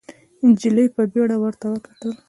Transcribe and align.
نجلۍ 0.47 0.87
په 0.95 1.01
بيړه 1.11 1.37
ورته 1.43 1.65
وکتل. 1.71 2.09